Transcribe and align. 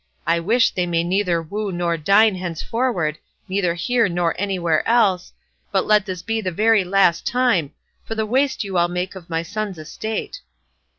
I 0.25 0.39
wish 0.39 0.71
they 0.71 0.87
may 0.87 1.03
neither 1.03 1.43
woo 1.43 1.71
nor 1.71 1.95
dine 1.95 2.33
henceforward, 2.33 3.19
neither 3.47 3.75
here 3.75 4.09
nor 4.09 4.33
anywhere 4.39 4.83
else, 4.87 5.31
but 5.71 5.85
let 5.85 6.07
this 6.07 6.23
be 6.23 6.41
the 6.41 6.49
very 6.51 6.83
last 6.83 7.27
time, 7.27 7.69
for 8.03 8.15
the 8.15 8.25
waste 8.25 8.63
you 8.63 8.79
all 8.79 8.87
make 8.87 9.13
of 9.13 9.29
my 9.29 9.43
son's 9.43 9.77
estate. 9.77 10.41